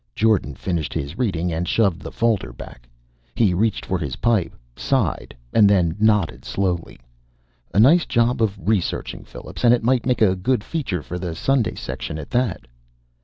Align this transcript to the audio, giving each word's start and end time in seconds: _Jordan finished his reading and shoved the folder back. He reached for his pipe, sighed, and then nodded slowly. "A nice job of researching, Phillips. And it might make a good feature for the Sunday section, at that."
_Jordan 0.15 0.55
finished 0.55 0.95
his 0.95 1.15
reading 1.15 1.53
and 1.53 1.67
shoved 1.67 2.01
the 2.01 2.11
folder 2.11 2.51
back. 2.51 2.89
He 3.35 3.53
reached 3.53 3.85
for 3.85 3.99
his 3.99 4.15
pipe, 4.15 4.55
sighed, 4.75 5.35
and 5.53 5.69
then 5.69 5.95
nodded 5.99 6.43
slowly. 6.43 6.99
"A 7.71 7.79
nice 7.79 8.07
job 8.07 8.41
of 8.41 8.57
researching, 8.67 9.23
Phillips. 9.23 9.63
And 9.63 9.75
it 9.75 9.83
might 9.83 10.07
make 10.07 10.23
a 10.23 10.35
good 10.35 10.63
feature 10.63 11.03
for 11.03 11.19
the 11.19 11.35
Sunday 11.35 11.75
section, 11.75 12.17
at 12.17 12.31
that." 12.31 12.65